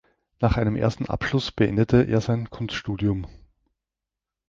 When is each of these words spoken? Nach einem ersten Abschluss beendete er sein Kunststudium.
Nach 0.39 0.57
einem 0.57 0.75
ersten 0.77 1.05
Abschluss 1.05 1.51
beendete 1.51 2.01
er 2.01 2.21
sein 2.21 2.49
Kunststudium. 2.49 3.27